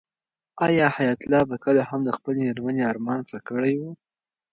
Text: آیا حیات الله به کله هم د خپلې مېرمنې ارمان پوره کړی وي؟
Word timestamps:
آیا 0.65 0.87
حیات 0.97 1.19
الله 1.23 1.43
به 1.49 1.55
کله 1.65 1.81
هم 1.89 2.01
د 2.05 2.09
خپلې 2.17 2.39
مېرمنې 2.45 2.83
ارمان 2.91 3.19
پوره 3.27 3.41
کړی 3.49 3.73
وي؟ 3.79 3.91